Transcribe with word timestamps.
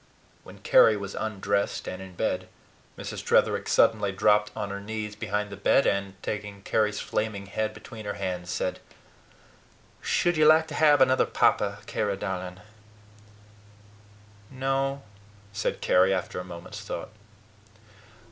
When 0.43 0.57
Carry 0.61 0.97
was 0.97 1.13
undressed 1.13 1.87
and 1.87 2.01
in 2.01 2.15
bed, 2.15 2.47
Mrs. 2.97 3.23
Tretherick 3.23 3.69
suddenly 3.69 4.11
dropped 4.11 4.49
on 4.55 4.71
her 4.71 4.79
knees 4.81 5.15
beside 5.15 5.51
the 5.51 5.55
bed, 5.55 5.85
and, 5.85 6.15
taking 6.23 6.63
Carry's 6.63 6.99
flaming 6.99 7.45
head 7.45 7.71
between 7.71 8.05
her 8.05 8.15
hands, 8.15 8.49
said: 8.49 8.79
"Should 10.01 10.37
you 10.37 10.47
like 10.47 10.65
to 10.69 10.73
have 10.73 11.01
another 11.01 11.27
papa, 11.27 11.81
Carry, 11.85 12.17
darling?" 12.17 12.61
"No," 14.49 15.03
said 15.53 15.81
Carry, 15.81 16.11
after 16.11 16.39
a 16.39 16.43
moment's 16.43 16.81
thought. 16.81 17.09